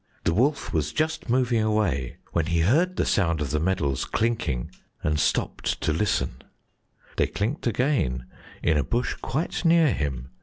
[0.23, 4.71] The wolf was just moving away when he heard the sound of the medals clinking
[5.03, 6.41] and stopped to listen;
[7.17, 8.25] they clinked again
[8.63, 10.31] in a bush quite near him.